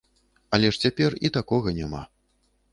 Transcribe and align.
Але 0.57 0.71
ж 0.77 0.81
цяпер 0.85 1.17
і 1.29 1.33
такога 1.37 1.77
няма. 1.79 2.03